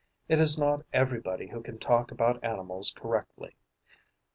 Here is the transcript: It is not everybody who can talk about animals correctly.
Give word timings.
It 0.27 0.39
is 0.39 0.57
not 0.57 0.83
everybody 0.91 1.45
who 1.45 1.61
can 1.61 1.77
talk 1.77 2.09
about 2.09 2.43
animals 2.43 2.91
correctly. 2.91 3.55